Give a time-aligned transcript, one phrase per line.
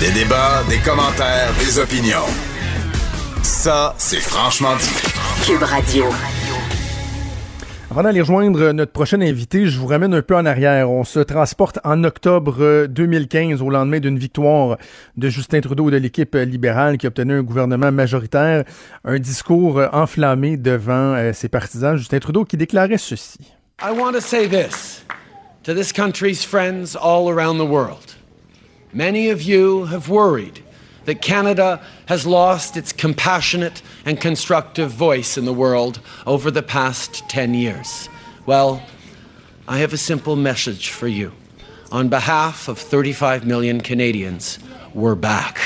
[0.00, 2.24] Des débats, des commentaires, des opinions.
[3.42, 5.44] Ça, c'est franchement dit.
[5.44, 6.06] Cube Radio.
[7.90, 10.90] Avant d'aller rejoindre notre prochain invité, je vous ramène un peu en arrière.
[10.90, 14.78] On se transporte en octobre 2015 au lendemain d'une victoire
[15.18, 18.64] de Justin Trudeau et de l'équipe libérale qui a obtenu un gouvernement majoritaire.
[19.04, 21.98] Un discours enflammé devant euh, ses partisans.
[21.98, 23.52] Justin Trudeau qui déclarait ceci.
[23.82, 25.04] I want to say this
[25.64, 28.16] to this country's friends all around the world.
[28.92, 30.64] Many of you have worried
[31.04, 37.28] that Canada has lost its compassionate and constructive voice in the world over the past
[37.28, 38.08] 10 years.
[38.46, 38.82] Well,
[39.68, 41.32] I have a simple message for you.
[41.92, 44.58] On behalf of 35 million Canadians,
[44.92, 45.60] we're back.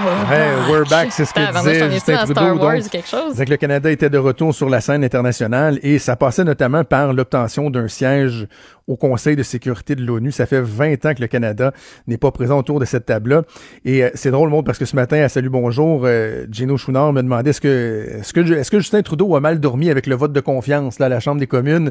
[0.00, 2.58] Hey, we're back, c'est ce que disait Justin Trudeau.
[2.58, 3.36] Donc, quelque chose?
[3.36, 7.12] que le Canada était de retour sur la scène internationale et ça passait notamment par
[7.12, 8.46] l'obtention d'un siège
[8.86, 10.30] au Conseil de sécurité de l'ONU.
[10.30, 11.72] Ça fait 20 ans que le Canada
[12.06, 13.42] n'est pas présent autour de cette table-là.
[13.84, 17.12] Et euh, c'est drôle, monde, parce que ce matin, à Salut Bonjour, euh, Gino Chouinard
[17.12, 20.14] me demandait est-ce que, est-ce que, est-ce que Justin Trudeau a mal dormi avec le
[20.14, 21.90] vote de confiance là, à la Chambre des communes?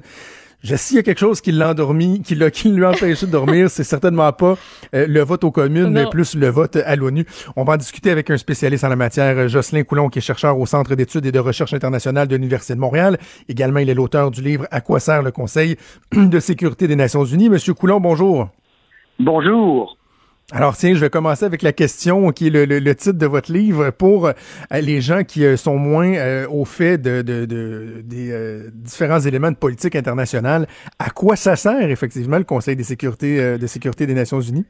[0.64, 3.26] Je s'il y a quelque chose qui l'a endormi, qui, l'a, qui lui a empêché
[3.28, 4.56] de dormir, c'est certainement pas
[4.96, 7.26] euh, le vote aux communes, mais plus le vote à l'ONU.
[7.56, 10.58] On va en discuter avec un spécialiste en la matière, Jocelyn Coulon, qui est chercheur
[10.60, 13.20] au Centre d'études et de recherche internationale de l'Université de Montréal.
[13.48, 15.78] Également, il est l'auteur du livre À quoi sert le Conseil
[16.14, 17.50] de sécurité des Nations Unies.
[17.50, 18.50] Monsieur Coulon, bonjour.
[19.20, 19.97] Bonjour.
[20.54, 23.92] Alors tiens, je vais commencer avec la question qui est le, titre de votre livre
[23.92, 24.32] pour euh,
[24.72, 29.98] les gens qui euh, sont moins euh, au fait de, des différents éléments de politique
[29.98, 30.66] internationale.
[31.00, 34.66] À quoi ça sert effectivement le Conseil de sécurité, de sécurité des Nations Unies?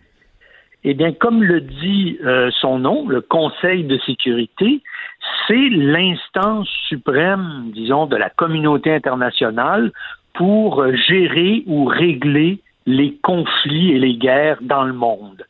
[0.83, 2.17] Eh bien, comme le dit
[2.59, 4.81] son nom, le Conseil de sécurité,
[5.47, 9.91] c'est l'instance suprême, disons, de la communauté internationale
[10.33, 15.45] pour gérer ou régler les conflits et les guerres dans le monde.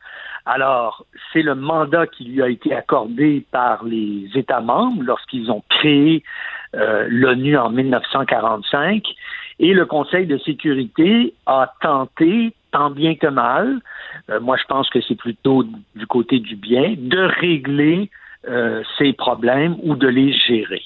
[0.50, 5.62] Alors, c'est le mandat qui lui a été accordé par les États membres lorsqu'ils ont
[5.68, 6.22] créé
[6.74, 9.04] euh, l'ONU en 1945
[9.58, 13.80] et le Conseil de sécurité a tenté, tant bien que mal,
[14.30, 15.64] euh, moi je pense que c'est plutôt
[15.94, 18.08] du côté du bien, de régler
[18.48, 20.82] euh, ces problèmes ou de les gérer.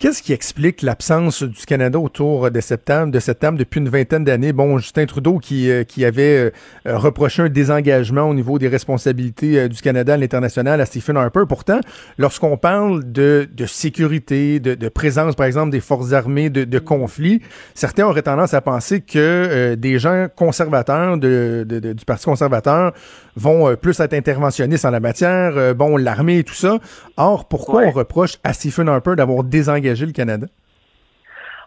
[0.00, 4.52] Qu'est-ce qui explique l'absence du Canada autour de septembre, de septembre depuis une vingtaine d'années?
[4.52, 6.52] Bon, Justin Trudeau qui, euh, qui avait
[6.86, 11.16] euh, reproché un désengagement au niveau des responsabilités euh, du Canada à l'international à Stephen
[11.16, 11.42] Harper.
[11.48, 11.80] Pourtant,
[12.16, 16.78] lorsqu'on parle de, de sécurité, de, de, présence, par exemple, des forces armées de, de
[16.78, 17.42] conflits,
[17.74, 22.92] certains auraient tendance à penser que des gens conservateurs de, du Parti conservateur
[23.34, 26.78] vont plus être interventionnistes en la matière, bon, l'armée et tout ça.
[27.16, 30.46] Or, pourquoi on reproche à Stephen Harper d'avoir désengagé le Canada?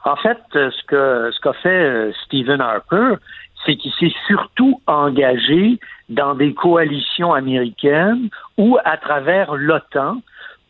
[0.04, 3.16] En fait, euh, ce ce qu'a fait euh, Stephen Harper,
[3.66, 10.18] c'est qu'il s'est surtout engagé dans des coalitions américaines ou à travers l'OTAN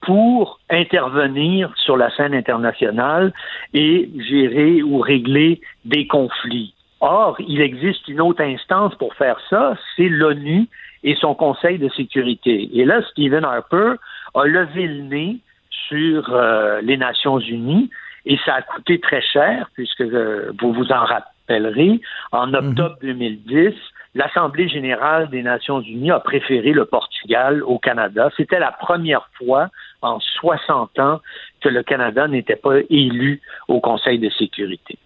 [0.01, 3.33] pour intervenir sur la scène internationale
[3.73, 6.73] et gérer ou régler des conflits.
[6.99, 10.67] Or, il existe une autre instance pour faire ça, c'est l'ONU
[11.03, 12.69] et son Conseil de sécurité.
[12.73, 13.93] Et là, Stephen Harper
[14.35, 15.37] a levé le nez
[15.87, 17.89] sur euh, les Nations Unies
[18.25, 22.55] et ça a coûté très cher puisque euh, vous vous en rappellerez, en mhm.
[22.55, 23.73] octobre 2010,
[24.13, 28.29] l'Assemblée générale des Nations Unies a préféré le Portugal au Canada.
[28.35, 29.69] C'était la première fois
[30.01, 31.21] en 60 ans
[31.61, 34.97] que le Canada n'était pas élu au Conseil de sécurité.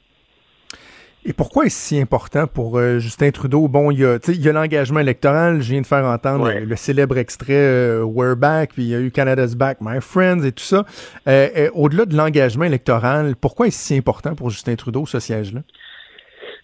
[1.27, 3.67] Et pourquoi est-ce si important pour euh, Justin Trudeau?
[3.67, 5.59] Bon, il y a, il y a l'engagement électoral.
[5.59, 8.99] Je viens de faire entendre le, célèbre extrait euh, We're Back, puis il y a
[8.99, 10.85] eu Canada's Back, My Friends et tout ça.
[11.27, 15.61] Euh, au-delà de l'engagement électoral, pourquoi est-ce si important pour Justin Trudeau, ce siège-là?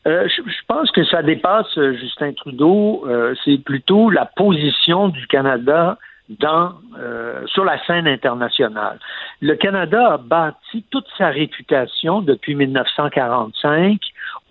[0.05, 3.05] Je, je, pense que ça dépasse Justin Trudeau.
[3.43, 5.97] C'est plutôt la position du Canada
[6.39, 8.99] dans, euh, sur la scène internationale.
[9.41, 13.99] Le Canada a bâti toute sa réputation depuis 1945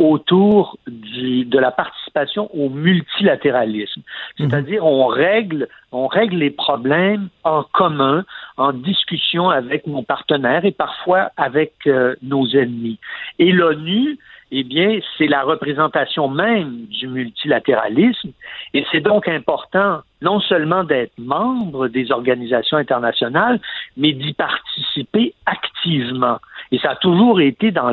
[0.00, 4.00] autour du, de la participation au multilatéralisme.
[4.00, 4.48] Mhm.
[4.50, 8.24] C'est-à-dire, on règle, on règle les problèmes en commun,
[8.56, 12.98] en discussion avec nos partenaires et parfois avec euh, nos ennemis.
[13.38, 14.18] Et l'ONU,
[14.52, 18.30] eh bien, c'est la représentation même du multilatéralisme
[18.72, 23.60] et c'est donc important non seulement d'être membre des organisations internationales,
[23.96, 26.38] mais d'y participer activement.
[26.72, 27.90] Et ça a toujours été dans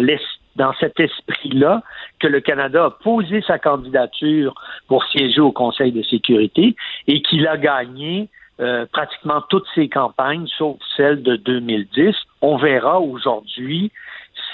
[0.57, 1.83] dans cet esprit-là
[2.19, 4.54] que le Canada a posé sa candidature
[4.88, 6.75] pour siéger au Conseil de sécurité
[7.07, 12.15] et qu'il a gagné euh, pratiquement toutes ses campagnes, sauf celle de 2010.
[12.42, 13.92] On verra aujourd'hui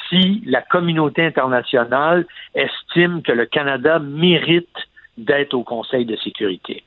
[0.10, 4.68] si la communauté internationale estime que le Canada mérite
[5.18, 6.84] d'être au Conseil de sécurité.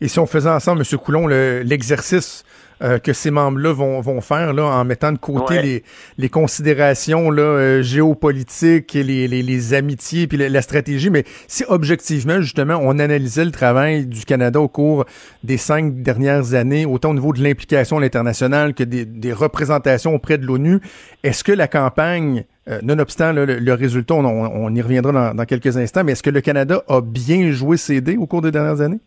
[0.00, 0.98] Et si on faisait ensemble, M.
[0.98, 2.44] Coulon, l'exercice
[2.82, 5.84] euh, que ces membres-là vont, vont, faire là, en mettant de côté les,
[6.18, 11.64] les, considérations là, euh, géopolitiques, et les, les, les, amitiés, puis la, stratégie, mais si
[11.68, 15.04] objectivement, justement, on analysait le travail du Canada au cours
[15.44, 20.14] des cinq dernières années, autant au niveau de l'implication à l'international que des, des, représentations
[20.14, 20.80] auprès de l'ONU,
[21.22, 25.76] est-ce que la campagne euh, nonobstant le, résultat, on, on, y reviendra dans, dans quelques
[25.76, 28.80] instants, mais est-ce que le Canada a bien joué ses dés au cours des dernières
[28.80, 29.00] années?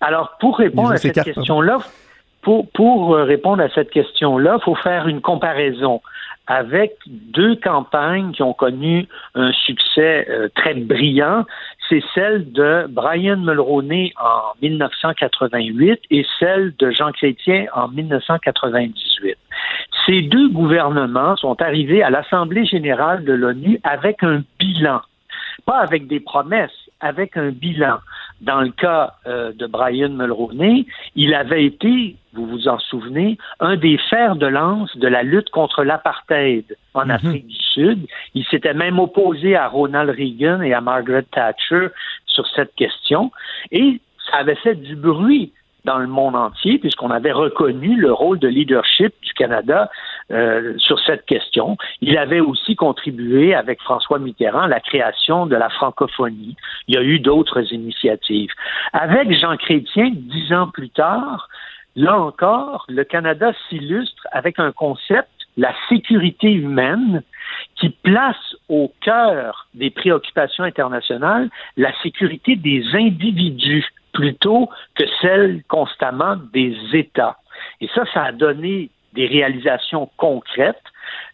[0.00, 1.78] Alors, pour répondre à cette question-là,
[2.42, 6.00] pour, euh, répondre à cette question-là, il faut faire une comparaison
[6.46, 11.44] avec deux campagnes qui ont connu un succès euh, très brillant.
[11.88, 19.36] C'est celle de Brian Mulroney en 1988 et celle de Jean Chrétien en 1998.
[20.06, 25.02] Ces deux gouvernements sont arrivés à l'Assemblée générale de l'ONU avec un bilan,
[25.66, 27.98] pas avec des promesses, avec un bilan.
[28.40, 33.76] Dans le cas euh, de Brian Mulroney, il avait été, vous vous en souvenez, un
[33.76, 36.64] des fers de lance de la lutte contre l'apartheid
[36.94, 37.10] en mhm.
[37.10, 38.06] Afrique du Sud.
[38.34, 41.88] Il s'était même opposé à Ronald Reagan et à Margaret Thatcher
[42.26, 43.30] sur cette question.
[43.72, 44.00] Et
[44.30, 45.52] ça avait fait du bruit
[45.84, 49.90] dans le monde entier, puisqu'on avait reconnu le rôle de leadership du Canada
[50.30, 51.76] euh, sur cette question.
[52.00, 56.56] Il avait aussi contribué avec François Mitterrand à la création de la francophonie.
[56.88, 58.50] Il y a eu d'autres initiatives.
[58.92, 61.48] Avec Jean Chrétien, dix ans plus tard,
[61.96, 67.22] là encore, le Canada s'illustre avec un concept, la sécurité humaine,
[67.76, 76.36] qui place au cœur des préoccupations internationales la sécurité des individus plutôt que celle constamment
[76.52, 77.36] des États.
[77.80, 80.82] Et ça, ça a donné des réalisations concrètes.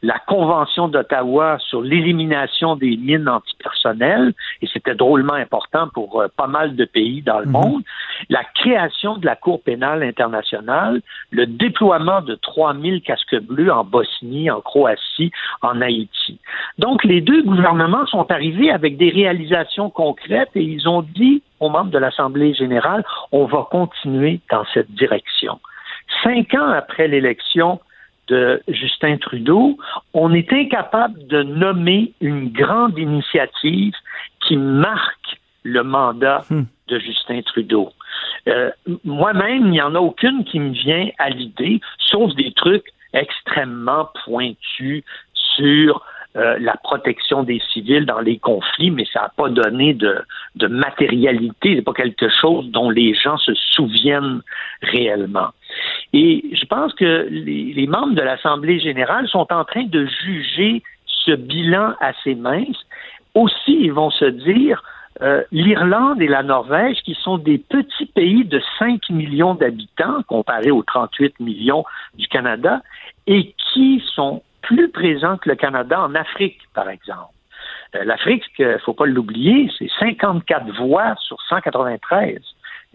[0.03, 4.33] La Convention d'Ottawa sur l'élimination des mines antipersonnelles,
[4.63, 7.53] et c'était drôlement important pour euh, pas mal de pays dans le mhm.
[7.53, 7.83] monde,
[8.29, 11.01] la création de la Cour pénale internationale,
[11.31, 15.31] le déploiement de 3000 casques bleus en Bosnie, en Croatie,
[15.63, 16.39] en Haïti.
[16.79, 21.69] Donc, les deux gouvernements sont arrivés avec des réalisations concrètes et ils ont dit aux
[21.71, 25.59] membres de l'Assemblée générale, on va continuer dans cette direction.
[26.23, 27.81] Cinq ans après l'élection
[28.29, 29.79] de Justin Trudeau,
[30.15, 33.95] on est incapable de nommer une grande initiative
[34.41, 36.65] qui marque le mandat hmm.
[36.89, 37.91] de Justin Trudeau.
[38.49, 38.71] Euh,
[39.05, 44.09] moi-même, il n'y en a aucune qui me vient à l'idée, sauf des trucs extrêmement
[44.25, 45.03] pointus
[45.57, 46.05] sur
[46.37, 50.19] euh, la protection des civils dans les conflits, mais ça n'a pas donné de,
[50.57, 54.43] de matérialité, c'est pas quelque chose dont les gens se souviennent
[54.83, 55.49] réellement.
[56.13, 61.33] Et je pense que les, membres de l'Assemblée générale sont en train de juger ce
[61.33, 62.87] bilan assez mince.
[63.35, 64.83] Aussi, ils vont se dire,
[65.23, 70.71] euh, l'Irlande et la Norvège, qui sont des petits pays de 5 millions d'habitants comparés
[70.71, 71.85] aux 38 millions
[72.15, 72.83] du Canada,
[73.27, 77.33] et qui sont plus présent que le Canada en Afrique, par exemple.
[77.95, 82.41] Euh, L'Afrique, il faut pas l'oublier, c'est 54 voix sur 193.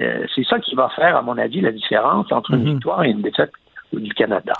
[0.02, 2.74] Euh, c'est ça qui va faire, à mon avis, la différence entre une mhm.
[2.74, 3.52] victoire et une défaite
[3.94, 4.54] du Canada.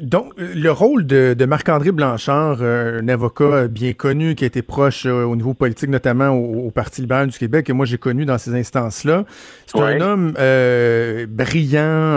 [0.00, 5.06] Donc, le rôle de, Marc-André Blanchard, euh, un avocat bien connu qui a été proche
[5.06, 8.54] au niveau politique, notamment au, Parti libéral du Québec, que moi j'ai connu dans ces
[8.54, 9.24] instances-là,
[9.66, 10.32] c'est un homme
[11.28, 12.16] brillant,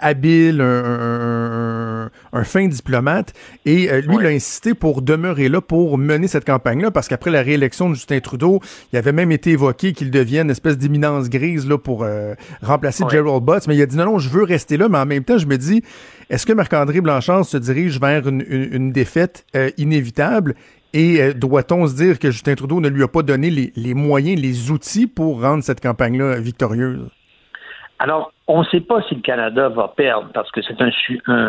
[0.00, 1.86] habile, un
[2.32, 3.32] un, fin diplomate.
[3.64, 7.30] Et euh, lui, il a insisté pour demeurer là, pour mener cette campagne-là, parce qu'après
[7.30, 8.60] la réélection de Justin Trudeau,
[8.92, 13.04] il avait même été évoqué qu'il devienne une espèce d'éminence grise là, pour euh, remplacer
[13.10, 13.66] Gerald Butts.
[13.68, 14.88] Mais il a dit non, non, je veux rester là.
[14.88, 15.82] Mais en même temps, je me dis,
[16.36, 20.54] est-ce que Marc-André Blanchard se dirige vers une, défaite euh, inévitable?
[20.92, 24.70] Et doit-on se dire que Justin Trudeau ne lui a pas donné les moyens, les
[24.70, 27.08] outils pour rendre cette campagne-là victorieuse?
[27.98, 30.90] Alors, on ne sait pas si le Canada va perdre parce que c'est un,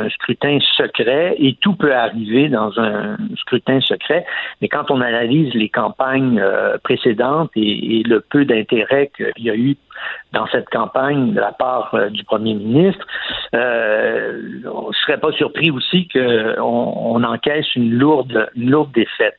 [0.10, 4.26] scrutin secret et tout peut arriver dans un scrutin secret.
[4.62, 9.56] Mais quand on analyse les campagnes euh, précédentes et, le peu d'intérêt qu'il y a
[9.56, 9.76] eu
[10.32, 13.06] dans cette campagne de la part euh, du premier ministre,
[13.54, 19.38] euh, on ne serait pas surpris aussi qu'on on encaisse une lourde, une lourde défaite.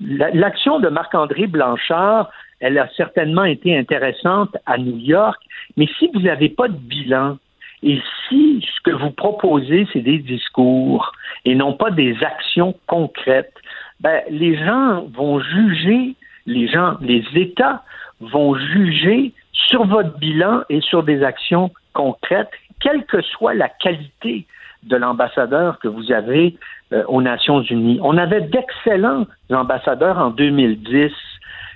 [0.00, 2.30] L'action de Marc-André Blanchard
[2.64, 5.38] elle a certainement été intéressante à New York,
[5.76, 7.36] mais si vous n'avez pas de bilan,
[7.82, 11.12] et si ce que vous proposez, c'est des discours
[11.44, 13.52] et non pas des actions concrètes,
[14.00, 16.14] ben, les gens vont juger,
[16.46, 17.82] les gens, les États
[18.20, 22.48] vont juger sur votre bilan et sur des actions concrètes,
[22.80, 24.46] quelle que soit la qualité
[24.84, 26.56] de l'ambassadeur que vous avez
[26.94, 27.98] euh, aux Nations Unies.
[28.02, 31.12] On avait d'excellents ambassadeurs en 2010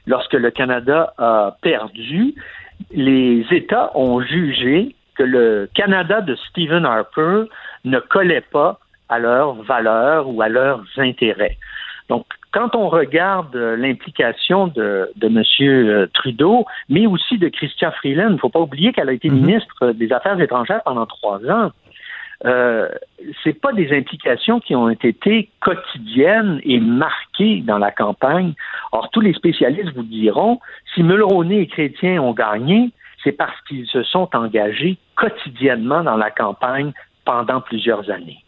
[0.08, 2.34] lorsque le Canada a perdu,
[2.90, 7.44] les États ont jugé que le Canada de Stephen Harper
[7.84, 11.56] ne collait pas à leurs valeurs ou à leurs intérêts.
[12.08, 15.42] Donc, quand on regarde l'implication de, de M.
[15.60, 19.28] Euh, Trudeau, mais aussi de Christian Freeland, il ne faut pas oublier qu'elle a été
[19.28, 19.44] mm-hmm.
[19.44, 21.70] ministre des Affaires étrangères pendant trois ans
[22.44, 22.88] euh,
[23.42, 28.54] c'est pas des implications qui ont été quotidiennes et marquées dans la campagne.
[28.92, 30.60] Or, tous les spécialistes vous diront,
[30.94, 32.90] si Mulroney et Chrétien ont gagné,
[33.24, 36.92] c'est parce qu'ils se sont engagés quotidiennement dans la campagne
[37.24, 38.44] pendant plusieurs années.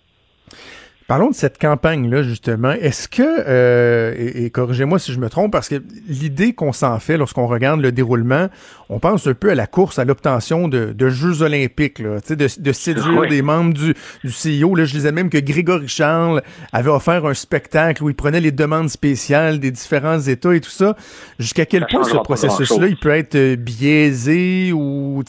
[1.10, 2.70] Parlons de cette campagne-là, justement.
[2.70, 7.16] Est-ce que, euh, et, corrigez-moi si je me trompe, parce que l'idée qu'on s'en fait
[7.16, 8.46] lorsqu'on regarde le déroulement,
[8.88, 12.72] on pense un peu à la course à l'obtention de, Jeux olympiques, là, de, de
[12.72, 14.76] séduire des membres du, du CEO.
[14.76, 18.52] Là, je disais même que Grégory Charles avait offert un spectacle où il prenait les
[18.52, 20.94] demandes spéciales des différents États et tout ça.
[21.40, 25.24] Jusqu'à quel point ce processus-là, il peut être euh, biaisé ou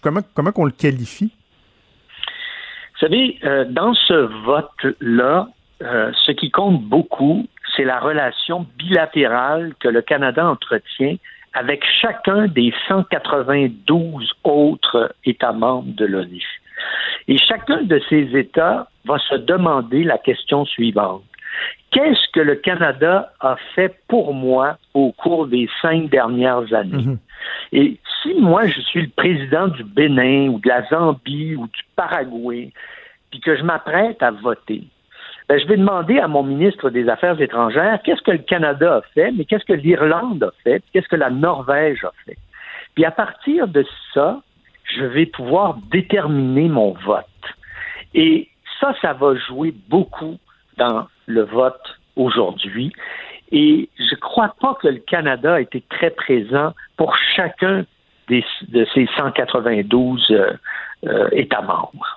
[0.00, 1.32] comment, comment qu'on le qualifie?
[2.96, 5.48] Vous savez, euh, dans ce vote-là,
[5.82, 11.16] euh, ce qui compte beaucoup, c'est la relation bilatérale que le Canada entretient
[11.52, 16.42] avec chacun des 192 autres États membres de l'ONU.
[17.28, 21.22] Et chacun de ces États va se demander la question suivante.
[21.90, 27.04] Qu'est-ce que le Canada a fait pour moi au cours des cinq dernières années?
[27.04, 27.18] Mhm.
[27.72, 31.80] Et si moi, je suis le président du Bénin ou de la Zambie ou du
[31.94, 32.72] Paraguay,
[33.30, 34.84] puis que je m'apprête à voter,
[35.48, 39.02] ben, je vais demander à mon ministre des Affaires étrangères qu'est-ce que le Canada a
[39.14, 42.36] fait, mais qu'est-ce que l'Irlande a fait, qu'est-ce que la Norvège a fait.
[42.94, 44.40] Puis à partir de ça,
[44.96, 47.24] je vais pouvoir déterminer mon vote.
[48.14, 48.48] Et
[48.80, 50.38] ça, ça va jouer beaucoup
[50.78, 52.92] dans le vote aujourd'hui.
[53.52, 57.84] Et je ne crois pas que le Canada a été très présent pour chacun
[58.28, 60.52] des, de ces 192 euh,
[61.06, 62.15] euh, États membres.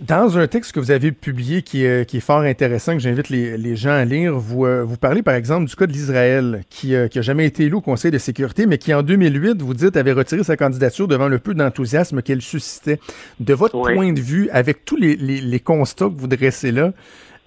[0.00, 3.28] Dans un texte que vous avez publié qui est, qui est fort intéressant, que j'invite
[3.28, 6.62] les, les, gens à lire, vous, euh, vous parlez par exemple du cas de l'Israël,
[6.70, 9.74] qui, n'a qui jamais été élu au Conseil de sécurité, mais qui en 2008, vous
[9.74, 12.98] dites, avait retiré sa candidature devant le peu d'enthousiasme qu'elle suscitait.
[13.40, 16.92] De votre point de vue, avec tous les, les, les constats que vous dressez là,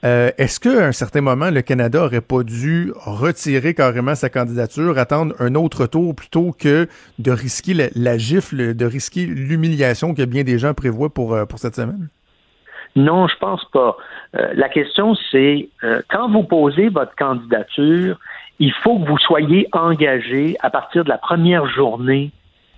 [0.04, 4.98] euh, est-ce qu'à un certain moment, le Canada aurait pas dû retirer carrément sa candidature,
[4.98, 6.88] attendre un autre tour plutôt que
[7.20, 11.58] de risquer la, gifle, de risquer l'humiliation que bien des gens prévoient pour, euh, pour
[11.58, 12.10] cette semaine?
[12.96, 13.98] Non, je pense pas.
[14.36, 15.70] Euh, la question, c'est
[16.10, 18.20] quand vous posez votre candidature,
[18.60, 22.32] il faut que vous soyez engagé à partir de la première journée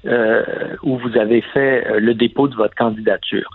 [0.08, 0.44] euh,
[0.84, 3.50] où vous avez fait euh, le dépôt de votre candidature.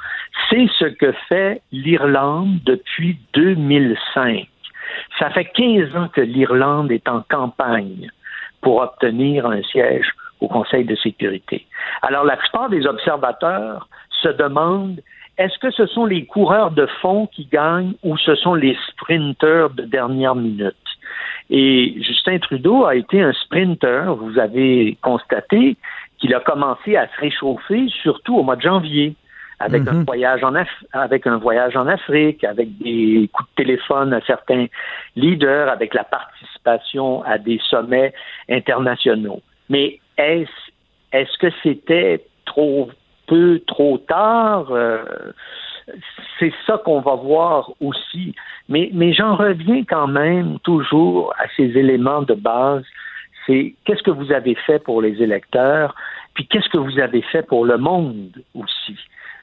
[0.49, 4.49] C'est ce que fait l'Irlande depuis 2005.
[5.21, 8.11] Ça fait 15 ans que l'Irlande est en campagne
[8.62, 11.67] pour obtenir un siège au Conseil de sécurité.
[12.02, 15.00] Alors la plupart des observateurs se demandent
[15.40, 19.70] est-ce que ce sont les coureurs de fond qui gagnent ou ce sont les sprinteurs
[19.70, 20.75] de dernière minute?
[21.49, 25.78] Et Justin Trudeau a été un sprinter, vous avez constaté,
[26.18, 29.14] qu'il a commencé à se réchauffer, surtout au mois de janvier,
[29.61, 30.04] avec un mhm.
[30.04, 30.52] voyage en
[30.92, 34.66] avec un voyage en Afrique, avec des coups de téléphone à certains
[35.16, 38.12] leaders, avec la participation à des sommets
[38.50, 39.40] internationaux.
[39.70, 40.50] Mais est-ce
[41.12, 42.90] est-ce que c'était trop
[43.30, 44.72] peu, trop tard?
[44.72, 45.04] Euh,
[46.38, 48.34] c'est ça qu'on va voir aussi.
[48.68, 52.84] Mais, j'en reviens quand même toujours à ces éléments de base
[53.46, 55.94] c'est qu'est-ce que vous avez fait pour les électeurs,
[56.34, 58.99] puis qu'est-ce que vous avez fait pour le monde aussi.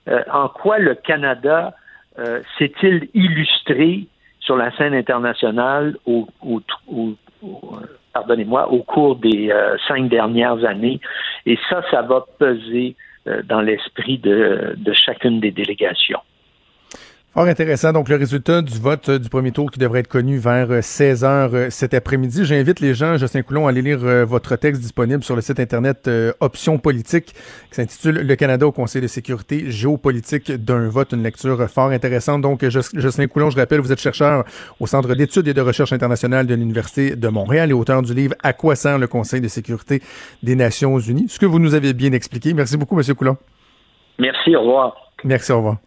[0.08, 1.74] Euh, en quoi le Canada
[2.20, 4.06] euh, s'est-il illustré
[4.40, 6.28] sur la scène internationale au,
[8.86, 9.52] cours des
[9.88, 11.00] cinq dernières années?
[11.48, 12.96] Et ça, ça va peser
[13.46, 16.22] dans l'esprit de, de chacune des délégations.
[17.34, 17.94] Fort intéressant.
[17.94, 21.24] Donc, le résultat du vote euh, du premier tour qui devrait être connu vers 16
[21.24, 22.46] euh, heures euh, cet après-midi.
[22.46, 26.10] J'invite les gens, Justin Coulon, à aller lire votre texte disponible sur le site Internet
[26.40, 27.36] Options politiques
[27.70, 31.12] qui s'intitule Le Canada au Conseil de sécurité géopolitique d'un vote.
[31.12, 32.42] Une lecture fort intéressante.
[32.42, 34.44] Donc, Justin Coulon, je rappelle, vous êtes chercheur
[34.80, 38.34] au Centre d'études et de recherche internationale de l'Université de Montréal et auteur du livre
[38.42, 40.02] À quoi sert le Conseil de sécurité
[40.42, 41.28] des Nations unies?
[41.30, 42.54] Ce que vous nous avez bien expliqué.
[42.54, 43.16] Merci beaucoup, M.
[43.16, 43.38] Coulon.
[44.18, 44.96] Merci, au revoir.
[45.24, 45.78] Merci, au revoir.